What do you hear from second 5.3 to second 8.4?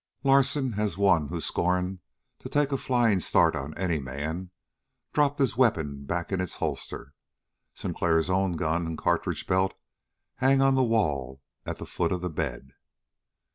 his weapon back in its holster. Sinclair's